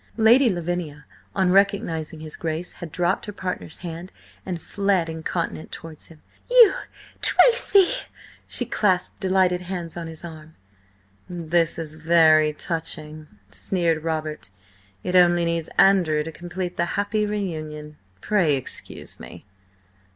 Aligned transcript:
Lady 0.17 0.49
Lavinia, 0.49 1.05
on 1.35 1.51
recognising 1.51 2.21
his 2.21 2.35
Grace, 2.35 2.73
had 2.81 2.91
dropped 2.91 3.27
her 3.27 3.31
partner's 3.31 3.77
hand 3.85 4.11
and 4.47 4.59
fled 4.59 5.07
incontinent 5.09 5.71
towards 5.71 6.07
him. 6.07 6.23
"You, 6.49 6.73
Tracy!" 7.21 7.87
She 8.47 8.65
clasped 8.65 9.19
delighted 9.19 9.61
hands 9.61 9.95
on 9.95 10.07
his 10.07 10.25
arm. 10.25 10.55
"This 11.29 11.77
is 11.77 11.93
very 11.93 12.51
touching," 12.51 13.27
sneered 13.51 14.03
Robert. 14.03 14.49
"It 15.03 15.15
only 15.15 15.45
needs 15.45 15.69
Andrew 15.77 16.23
to 16.23 16.31
complete 16.31 16.77
the 16.77 16.85
happy 16.97 17.27
reunion. 17.27 17.97
Pray 18.21 18.55
excuse 18.55 19.19
me!" 19.19 19.45